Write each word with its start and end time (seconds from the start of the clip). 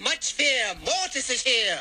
much 0.00 0.34
fear. 0.34 0.74
Mortis 0.84 1.30
is 1.30 1.42
here. 1.42 1.80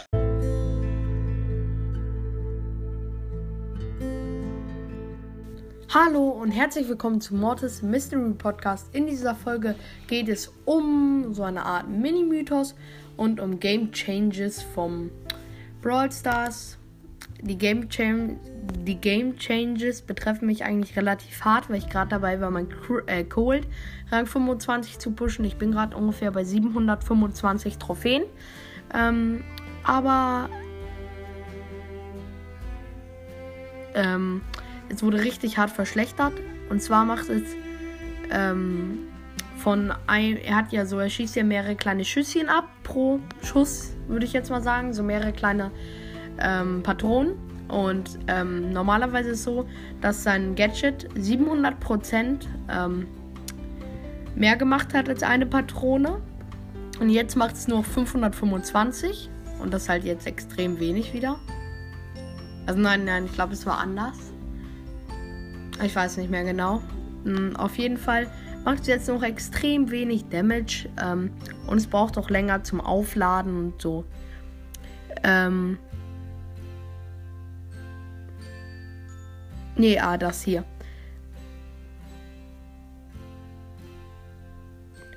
Hallo 5.90 6.30
und 6.30 6.52
herzlich 6.52 6.88
willkommen 6.90 7.22
zu 7.22 7.36
Mortis 7.36 7.82
Mystery 7.82 8.34
Podcast. 8.34 8.94
In 8.94 9.08
dieser 9.08 9.36
Folge 9.36 9.76
geht 10.08 10.30
es 10.30 10.52
um 10.66 11.34
so 11.34 11.44
eine 11.44 11.64
Art 11.66 11.88
Mini-Mythos 11.88 12.76
und 13.18 13.40
um 13.40 13.60
Game 13.60 13.92
Changes 13.92 14.62
vom 14.62 15.12
Brawl 15.82 16.12
Stars. 16.12 16.78
Die 17.42 17.58
Game, 17.58 17.88
Cham 17.90 18.40
die 18.88 18.96
Game 18.96 19.38
Changes 19.38 20.02
betreffen 20.02 20.48
mich 20.48 20.64
eigentlich 20.64 20.96
relativ 20.96 21.44
hart, 21.44 21.70
weil 21.70 21.78
ich 21.78 21.90
gerade 21.90 22.10
dabei 22.10 22.40
war, 22.40 22.50
mein 22.50 22.68
äh, 23.08 23.24
Cold 23.26 23.68
Rang 24.12 24.26
25 24.26 25.00
zu 25.00 25.12
pushen. 25.12 25.44
Ich 25.46 25.58
bin 25.58 25.74
gerade 25.74 25.96
ungefähr 25.96 26.32
bei 26.32 26.44
725 26.44 27.78
Trophäen. 27.78 28.24
Ähm, 28.94 29.44
aber 29.84 30.50
ähm, 33.94 34.42
es 34.90 35.04
wurde 35.04 35.22
richtig 35.22 35.58
hart 35.58 35.70
verschlechtert. 35.70 36.34
Und 36.70 36.82
zwar 36.82 37.04
macht 37.04 37.30
es 37.30 37.44
ähm, 38.32 39.00
von 39.58 39.94
ein, 40.08 40.38
er 40.38 40.56
hat 40.56 40.72
ja 40.72 40.86
so, 40.86 41.00
er 41.00 41.10
schießt 41.10 41.36
ja 41.36 41.44
mehrere 41.44 41.76
kleine 41.76 42.06
Schüsschen 42.06 42.48
ab 42.48 42.70
pro 42.84 43.20
Schuss, 43.44 43.94
würde 44.08 44.26
ich 44.26 44.32
jetzt 44.32 44.50
mal 44.50 44.62
sagen, 44.62 44.94
so 44.94 45.04
mehrere 45.04 45.34
kleine 45.34 45.72
ähm, 46.40 46.84
Patronen. 46.84 47.47
Und 47.68 48.20
ähm, 48.28 48.72
normalerweise 48.72 49.30
ist 49.30 49.40
es 49.40 49.44
so, 49.44 49.68
dass 50.02 50.24
sein 50.24 50.56
Gadget 50.56 51.10
700% 51.16 52.46
ähm, 52.70 53.08
mehr 54.36 54.56
gemacht 54.56 54.94
hat 54.94 55.10
als 55.10 55.24
eine 55.24 55.46
Patrone. 55.46 56.22
Und 57.00 57.10
jetzt 57.10 57.36
macht 57.36 57.56
es 57.56 57.68
nur 57.68 57.84
525. 57.84 59.30
Und 59.60 59.74
das 59.74 59.84
ist 59.84 59.90
halt 59.90 60.04
jetzt 60.04 60.28
extrem 60.28 60.80
wenig 60.80 61.14
wieder. 61.14 61.40
Also 62.66 62.80
nein, 62.80 63.06
nein, 63.06 63.26
ich 63.26 63.34
glaube, 63.34 63.54
es 63.54 63.66
war 63.66 63.80
anders. 63.80 64.18
Ich 65.84 65.96
weiß 65.96 66.18
nicht 66.18 66.30
mehr 66.30 66.44
genau. 66.44 66.82
Hm, 67.24 67.56
auf 67.56 67.78
jeden 67.78 67.98
Fall 67.98 68.28
macht 68.64 68.82
es 68.82 68.88
jetzt 68.88 69.08
noch 69.08 69.24
extrem 69.24 69.92
wenig 69.92 70.26
Damage. 70.30 70.90
Ähm, 71.02 71.32
und 71.68 71.78
es 71.78 71.88
braucht 71.88 72.18
auch 72.18 72.30
länger 72.30 72.64
zum 72.64 72.80
Aufladen 72.80 73.58
und 73.58 73.82
so. 73.82 74.06
Ähm. 75.24 75.78
Nee, 79.78 80.00
ah, 80.00 80.18
das 80.18 80.42
hier. 80.42 80.66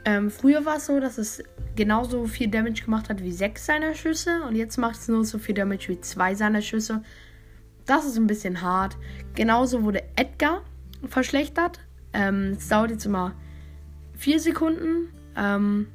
Ähm, 0.05 0.30
früher 0.30 0.64
war 0.64 0.77
es 0.77 0.86
so, 0.86 0.98
dass 1.00 1.19
es 1.19 1.42
genauso 1.77 2.27
viel 2.27 2.48
Damage 2.48 2.84
gemacht 2.84 3.08
hat 3.08 3.22
wie 3.22 3.33
sechs 3.33 3.66
seiner 3.66 3.94
Schüsse. 3.94 4.42
Und 4.42 4.56
jetzt 4.56 4.77
macht 4.77 4.97
es 4.97 5.08
nur 5.08 5.25
so 5.25 5.38
viel 5.38 5.55
Damage 5.55 5.88
wie 5.88 6.00
zwei 6.00 6.34
seiner 6.34 6.62
Schüsse. 6.62 7.03
Das 7.86 8.05
ist 8.05 8.16
ein 8.16 8.27
bisschen 8.27 8.61
hart. 8.61 8.97
Genauso 9.34 9.83
wurde 9.83 10.03
Edgar 10.16 10.62
verschlechtert. 11.06 11.81
Ähm, 12.12 12.55
es 12.56 12.69
dauert 12.69 12.91
jetzt 12.91 13.06
immer 13.06 13.34
vier 14.16 14.41
Sekunden. 14.41 15.08
Ähm, 15.36 15.86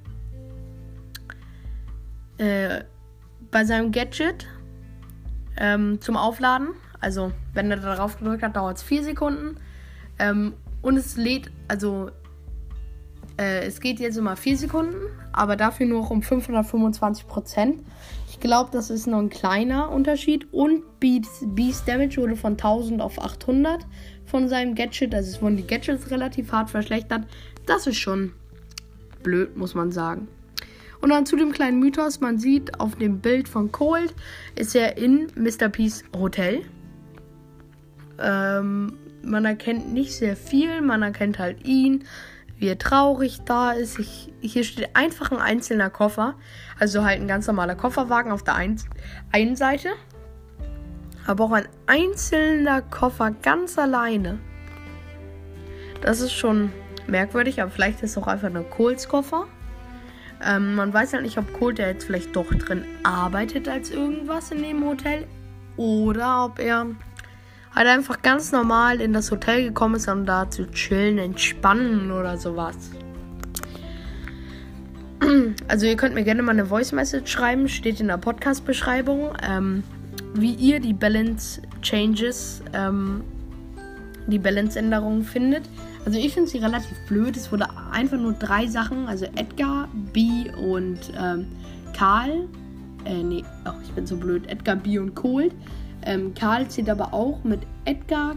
äh, 2.37 2.83
bei 3.51 3.63
seinem 3.63 3.91
Gadget 3.91 4.47
ähm, 5.57 6.01
zum 6.01 6.17
Aufladen. 6.17 6.69
Also, 7.05 7.31
wenn 7.53 7.69
er 7.69 7.77
darauf 7.77 8.17
gedrückt 8.17 8.41
hat, 8.41 8.55
dauert 8.55 8.77
es 8.77 8.83
vier 8.83 9.03
Sekunden. 9.03 9.57
Ähm, 10.17 10.53
und 10.81 10.97
es 10.97 11.17
lädt, 11.17 11.51
also 11.67 12.09
äh, 13.37 13.63
es 13.67 13.79
geht 13.79 13.99
jetzt 13.99 14.17
immer 14.17 14.35
vier 14.35 14.57
Sekunden, 14.57 14.95
aber 15.31 15.55
dafür 15.55 15.85
nur 15.85 16.09
um 16.09 16.23
525 16.23 17.27
Prozent. 17.27 17.83
Ich 18.31 18.39
glaube, 18.39 18.71
das 18.73 18.89
ist 18.89 19.05
noch 19.05 19.19
ein 19.19 19.29
kleiner 19.29 19.91
Unterschied. 19.91 20.51
Und 20.51 20.81
Beast 20.99 21.87
Damage 21.87 22.17
wurde 22.17 22.35
von 22.35 22.53
1000 22.53 22.99
auf 23.03 23.21
800 23.21 23.85
von 24.25 24.49
seinem 24.49 24.73
Gadget. 24.73 25.13
Also 25.13 25.29
es 25.29 25.43
wurden 25.43 25.57
die 25.57 25.67
Gadgets 25.67 26.09
relativ 26.09 26.51
hart 26.51 26.71
verschlechtert. 26.71 27.21
Das 27.67 27.85
ist 27.85 27.97
schon 27.97 28.31
blöd, 29.21 29.55
muss 29.55 29.75
man 29.75 29.91
sagen. 29.91 30.27
Und 31.01 31.11
dann 31.11 31.27
zu 31.27 31.35
dem 31.35 31.51
kleinen 31.51 31.79
Mythos. 31.79 32.19
Man 32.19 32.39
sieht 32.39 32.79
auf 32.79 32.95
dem 32.95 33.19
Bild 33.19 33.47
von 33.47 33.71
Cold 33.71 34.15
ist 34.55 34.75
er 34.75 34.97
in 34.97 35.27
Mr. 35.35 35.69
Peace 35.69 36.03
Hotel. 36.17 36.63
Ähm, 38.19 38.97
man 39.23 39.45
erkennt 39.45 39.93
nicht 39.93 40.13
sehr 40.13 40.35
viel. 40.35 40.81
Man 40.81 41.01
erkennt 41.01 41.39
halt 41.39 41.65
ihn 41.65 42.05
wie 42.57 42.67
er 42.67 42.77
traurig 42.77 43.41
da 43.45 43.71
ist. 43.71 43.99
Ich, 43.99 44.31
hier 44.41 44.63
steht 44.63 44.95
einfach 44.95 45.31
ein 45.31 45.39
einzelner 45.39 45.89
Koffer. 45.89 46.35
Also 46.79 47.03
halt 47.03 47.19
ein 47.19 47.27
ganz 47.27 47.47
normaler 47.47 47.75
Kofferwagen 47.75 48.31
auf 48.31 48.43
der 48.43 48.55
ein, 48.55 48.79
einen 49.31 49.55
Seite. 49.55 49.89
Aber 51.27 51.45
auch 51.45 51.51
ein 51.51 51.67
einzelner 51.87 52.81
Koffer 52.81 53.31
ganz 53.31 53.77
alleine. 53.77 54.39
Das 56.01 56.21
ist 56.21 56.33
schon 56.33 56.71
merkwürdig, 57.07 57.61
aber 57.61 57.71
vielleicht 57.71 58.03
ist 58.03 58.11
es 58.11 58.17
auch 58.17 58.27
einfach 58.27 58.49
nur 58.49 58.63
Kohls 58.63 59.09
Koffer. 59.09 59.47
Ähm, 60.45 60.75
man 60.75 60.93
weiß 60.93 61.13
halt 61.13 61.23
nicht, 61.23 61.37
ob 61.37 61.51
Kohl 61.53 61.73
der 61.73 61.87
jetzt 61.87 62.05
vielleicht 62.05 62.35
doch 62.35 62.53
drin 62.53 62.85
arbeitet 63.03 63.67
als 63.67 63.89
irgendwas 63.89 64.51
in 64.51 64.61
dem 64.61 64.85
Hotel. 64.85 65.25
Oder 65.77 66.45
ob 66.45 66.59
er 66.59 66.87
halt 67.75 67.87
einfach 67.87 68.21
ganz 68.21 68.51
normal 68.51 69.01
in 69.01 69.13
das 69.13 69.29
Hotel 69.31 69.65
gekommen 69.65 69.95
ist, 69.95 70.07
um 70.07 70.25
da 70.25 70.49
zu 70.49 70.65
chillen, 70.71 71.17
entspannen 71.17 72.11
oder 72.11 72.37
sowas. 72.37 72.75
Also 75.67 75.87
ihr 75.87 75.95
könnt 75.95 76.13
mir 76.13 76.23
gerne 76.23 76.43
mal 76.43 76.51
eine 76.51 76.67
Voice 76.67 76.91
Message 76.91 77.31
schreiben, 77.31 77.67
steht 77.67 77.99
in 77.99 78.07
der 78.07 78.17
Podcast-Beschreibung, 78.17 79.31
ähm, 79.41 79.83
wie 80.35 80.53
ihr 80.53 80.79
die 80.79 80.93
Balance 80.93 81.61
Changes, 81.81 82.61
ähm, 82.73 83.23
die 84.27 84.37
Balance-Änderungen 84.37 85.23
findet. 85.23 85.63
Also 86.05 86.19
ich 86.19 86.33
finde 86.33 86.49
sie 86.49 86.59
relativ 86.59 86.97
blöd. 87.07 87.35
Es 87.35 87.51
wurde 87.51 87.67
einfach 87.91 88.17
nur 88.17 88.33
drei 88.33 88.67
Sachen, 88.67 89.07
also 89.07 89.25
Edgar, 89.35 89.87
B 90.13 90.51
und 90.51 90.99
ähm, 91.19 91.47
Karl. 91.97 92.47
Äh, 93.05 93.23
nee, 93.23 93.43
oh, 93.65 93.73
ich 93.83 93.91
bin 93.93 94.05
so 94.05 94.17
blöd. 94.17 94.47
Edgar, 94.47 94.75
B 94.75 94.99
und 94.99 95.15
Cold 95.15 95.53
ähm, 96.05 96.33
Karl 96.33 96.67
zählt 96.67 96.89
aber 96.89 97.13
auch 97.13 97.43
mit 97.43 97.61
Edgar, 97.85 98.35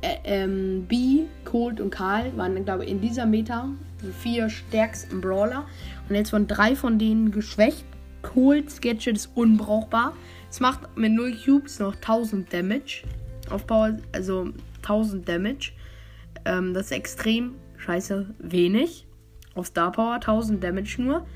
äh, 0.00 0.16
ähm, 0.24 0.86
B, 0.86 1.24
Colt 1.44 1.80
und 1.80 1.90
Karl 1.90 2.36
waren, 2.36 2.64
glaube 2.64 2.84
ich, 2.84 2.90
in 2.90 3.00
dieser 3.00 3.26
Meta 3.26 3.68
die 4.02 4.12
vier 4.12 4.50
stärksten 4.50 5.20
Brawler. 5.20 5.64
Und 6.08 6.14
jetzt 6.14 6.32
wurden 6.32 6.46
drei 6.46 6.76
von 6.76 6.98
denen 6.98 7.30
geschwächt. 7.30 7.84
Colts 8.22 8.80
Gadget 8.80 9.16
ist 9.16 9.30
unbrauchbar. 9.34 10.12
Es 10.50 10.60
macht 10.60 10.96
mit 10.96 11.12
0 11.12 11.36
Cubes 11.44 11.78
noch 11.78 11.94
1000 11.94 12.52
Damage. 12.52 13.04
Auf 13.50 13.66
Power, 13.66 13.96
also 14.12 14.48
1000 14.82 15.28
Damage. 15.28 15.72
Ähm, 16.44 16.74
das 16.74 16.86
ist 16.86 16.92
extrem 16.92 17.54
scheiße 17.76 18.34
wenig. 18.38 19.06
Auf 19.54 19.66
Star 19.66 19.92
Power 19.92 20.14
1000 20.14 20.62
Damage 20.62 20.96
nur. 21.00 21.26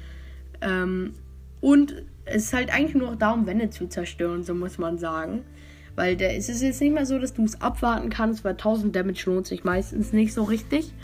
Ähm, 0.60 1.14
und 1.60 2.02
es 2.24 2.44
ist 2.44 2.52
halt 2.52 2.72
eigentlich 2.72 2.94
nur 2.94 3.16
darum, 3.16 3.46
Wände 3.46 3.70
zu 3.70 3.88
zerstören, 3.88 4.42
so 4.42 4.54
muss 4.54 4.78
man 4.78 4.98
sagen. 4.98 5.44
Weil 5.98 6.14
der, 6.14 6.36
es 6.36 6.48
ist 6.48 6.62
jetzt 6.62 6.80
nicht 6.80 6.94
mehr 6.94 7.06
so, 7.06 7.18
dass 7.18 7.34
du 7.34 7.42
es 7.42 7.60
abwarten 7.60 8.08
kannst, 8.08 8.44
weil 8.44 8.52
1000 8.52 8.94
Damage 8.94 9.24
lohnt 9.26 9.48
sich 9.48 9.64
meistens 9.64 10.12
nicht 10.12 10.32
so 10.32 10.44
richtig. 10.44 10.94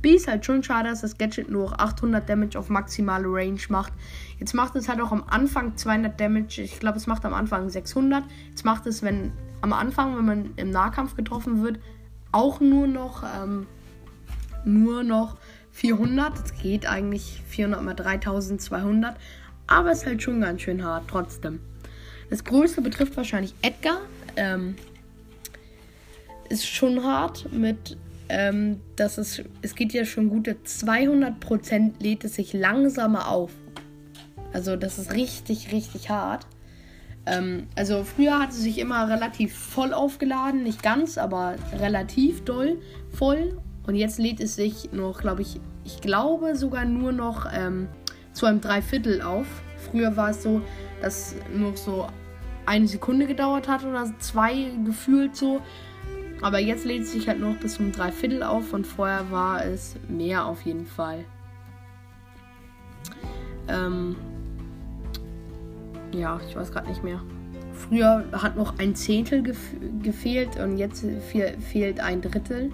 B 0.00 0.10
ist 0.10 0.28
halt 0.28 0.46
schon 0.46 0.62
schade, 0.62 0.90
dass 0.90 1.00
das 1.00 1.18
Gadget 1.18 1.50
nur 1.50 1.80
800 1.80 2.28
Damage 2.28 2.56
auf 2.56 2.68
maximale 2.68 3.26
Range 3.26 3.58
macht. 3.70 3.92
Jetzt 4.38 4.54
macht 4.54 4.76
es 4.76 4.88
halt 4.88 5.00
auch 5.00 5.10
am 5.10 5.24
Anfang 5.28 5.76
200 5.76 6.20
Damage. 6.20 6.62
Ich 6.62 6.78
glaube, 6.78 6.98
es 6.98 7.08
macht 7.08 7.24
am 7.24 7.34
Anfang 7.34 7.68
600. 7.68 8.22
Jetzt 8.50 8.64
macht 8.64 8.86
es, 8.86 9.02
wenn 9.02 9.32
am 9.60 9.72
Anfang, 9.72 10.16
wenn 10.16 10.24
man 10.24 10.50
im 10.54 10.70
Nahkampf 10.70 11.16
getroffen 11.16 11.64
wird, 11.64 11.80
auch 12.30 12.60
nur 12.60 12.86
noch 12.86 13.24
ähm, 13.24 13.66
nur 14.64 15.02
noch 15.02 15.36
400. 15.72 16.32
Das 16.32 16.54
geht 16.54 16.86
eigentlich 16.86 17.42
400 17.48 17.82
mal 17.82 17.94
3200. 17.94 19.16
Aber 19.66 19.90
es 19.90 20.02
ist 20.02 20.06
halt 20.06 20.22
schon 20.22 20.40
ganz 20.40 20.62
schön 20.62 20.84
hart 20.84 21.08
trotzdem. 21.08 21.58
Das 22.30 22.44
größte 22.44 22.82
betrifft 22.82 23.16
wahrscheinlich 23.16 23.52
Edgar 23.60 23.98
ähm, 24.36 24.76
ist 26.48 26.66
schon 26.66 27.02
hart 27.02 27.52
mit, 27.52 27.96
ähm, 28.28 28.80
dass 28.96 29.18
es, 29.18 29.42
es 29.62 29.74
geht 29.74 29.92
ja 29.92 30.04
schon 30.04 30.28
gute 30.28 30.52
200% 30.64 31.92
lädt 32.00 32.24
es 32.24 32.34
sich 32.34 32.52
langsamer 32.52 33.28
auf. 33.28 33.50
Also 34.52 34.76
das 34.76 34.98
ist 34.98 35.12
richtig, 35.12 35.72
richtig 35.72 36.10
hart. 36.10 36.46
Ähm, 37.26 37.66
also 37.76 38.04
früher 38.04 38.38
hat 38.38 38.50
es 38.50 38.60
sich 38.60 38.78
immer 38.78 39.08
relativ 39.08 39.54
voll 39.54 39.92
aufgeladen, 39.92 40.62
nicht 40.62 40.82
ganz, 40.82 41.18
aber 41.18 41.56
relativ 41.78 42.44
doll 42.44 42.80
voll. 43.10 43.58
Und 43.86 43.96
jetzt 43.96 44.18
lädt 44.18 44.40
es 44.40 44.56
sich 44.56 44.92
noch, 44.92 45.20
glaube 45.20 45.42
ich, 45.42 45.60
ich 45.84 46.00
glaube 46.00 46.56
sogar 46.56 46.84
nur 46.84 47.12
noch 47.12 47.46
ähm, 47.52 47.88
zu 48.32 48.46
einem 48.46 48.60
Dreiviertel 48.60 49.22
auf. 49.22 49.46
Früher 49.90 50.16
war 50.16 50.30
es 50.30 50.42
so, 50.42 50.62
dass 51.02 51.34
nur 51.54 51.76
so 51.76 52.06
eine 52.66 52.86
Sekunde 52.86 53.26
gedauert 53.26 53.68
hat 53.68 53.84
oder 53.84 54.06
zwei 54.18 54.70
gefühlt 54.84 55.36
so. 55.36 55.60
Aber 56.40 56.58
jetzt 56.58 56.84
lädt 56.84 57.02
es 57.02 57.12
sich 57.12 57.28
halt 57.28 57.40
noch 57.40 57.56
bis 57.56 57.74
zum 57.74 57.92
Dreiviertel 57.92 58.42
auf 58.42 58.72
und 58.72 58.86
vorher 58.86 59.30
war 59.30 59.64
es 59.64 59.96
mehr 60.08 60.44
auf 60.44 60.62
jeden 60.62 60.86
Fall. 60.86 61.24
Ähm, 63.68 64.16
ja, 66.12 66.40
ich 66.46 66.54
weiß 66.54 66.70
gerade 66.70 66.88
nicht 66.88 67.02
mehr. 67.02 67.20
Früher 67.72 68.24
hat 68.32 68.56
noch 68.56 68.78
ein 68.78 68.94
Zehntel 68.94 69.42
gef 69.42 69.58
gefehlt 70.02 70.58
und 70.58 70.76
jetzt 70.76 71.04
fe 71.30 71.54
fehlt 71.58 72.00
ein 72.00 72.20
Drittel. 72.20 72.70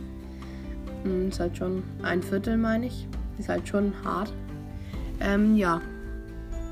Hm, 1.04 1.28
ist 1.28 1.40
halt 1.40 1.56
schon 1.56 1.82
ein 2.02 2.22
Viertel, 2.22 2.56
meine 2.56 2.86
ich. 2.86 3.06
Ist 3.38 3.48
halt 3.48 3.66
schon 3.66 3.93
hart. 4.04 4.32
Ähm, 5.20 5.56
ja. 5.56 5.81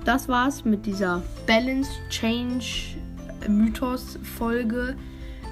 Das 0.05 0.29
war's 0.29 0.64
mit 0.64 0.87
dieser 0.87 1.23
Balance 1.47 1.91
Change 2.09 2.97
Mythos 3.46 4.19
Folge. 4.37 4.96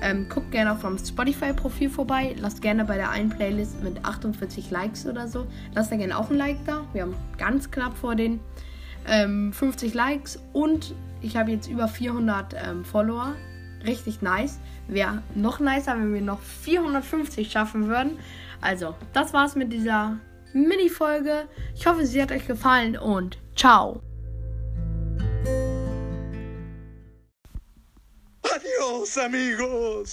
Ähm, 0.03 0.29
guckt 0.29 0.51
gerne 0.51 0.73
auf 0.73 0.83
meinem 0.83 0.99
Spotify-Profil 0.99 1.89
vorbei. 1.89 2.35
Lasst 2.39 2.61
gerne 2.61 2.85
bei 2.85 2.97
der 2.97 3.11
einen 3.11 3.31
Playlist 3.31 3.83
mit 3.83 4.05
48 4.05 4.71
Likes 4.71 5.07
oder 5.07 5.27
so. 5.27 5.47
Lasst 5.75 5.91
da 5.91 5.97
gerne 5.97 6.19
auch 6.19 6.31
ein 6.31 6.37
Like 6.37 6.59
da. 6.67 6.85
Wir 6.93 7.03
haben 7.03 7.15
ganz 7.39 7.71
knapp 7.71 7.97
vor 7.97 8.15
den 8.15 8.41
ähm, 9.09 9.53
50 9.53 9.95
Likes 9.95 10.43
und 10.53 10.95
ich 11.23 11.37
habe 11.37 11.51
jetzt 11.51 11.69
über 11.69 11.89
400 11.89 12.55
ähm, 12.55 12.85
Follower. 12.85 13.35
Richtig 13.87 14.21
nice. 14.21 14.59
Wäre 14.89 15.23
noch 15.35 15.61
nicer, 15.61 15.97
wenn 15.97 16.13
wir 16.13 16.21
noch 16.21 16.41
450 16.41 17.51
schaffen 17.51 17.89
würden. 17.89 18.19
Also, 18.61 18.95
das 19.13 19.33
war's 19.33 19.55
mit 19.55 19.73
dieser 19.73 20.19
Mini-Folge. 20.53 21.49
Ich 21.75 21.87
hoffe, 21.87 22.07
sie 22.07 22.21
hat 22.21 22.33
euch 22.33 22.47
gefallen 22.47 22.97
und 22.97 23.39
ciao. 23.55 24.01
Amigos. 29.15 30.11